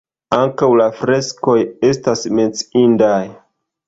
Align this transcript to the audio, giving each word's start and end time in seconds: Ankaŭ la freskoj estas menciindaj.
Ankaŭ 0.35 0.69
la 0.77 0.85
freskoj 1.01 1.57
estas 1.89 2.23
menciindaj. 2.39 3.23